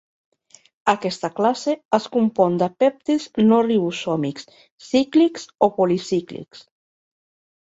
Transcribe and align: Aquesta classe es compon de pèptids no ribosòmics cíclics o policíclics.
Aquesta 0.93 1.29
classe 1.39 1.75
es 1.97 2.07
compon 2.15 2.55
de 2.63 2.69
pèptids 2.85 3.27
no 3.51 3.61
ribosòmics 3.67 4.49
cíclics 4.87 5.47
o 5.69 5.71
policíclics. 5.77 6.67